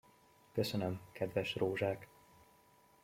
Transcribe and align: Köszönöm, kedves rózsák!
Köszönöm, 0.51 0.99
kedves 1.11 1.55
rózsák! 1.55 2.07